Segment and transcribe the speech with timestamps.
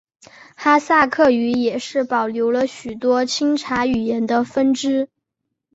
[0.55, 5.09] 哈萨克语也是保留了最多钦察语言的分支。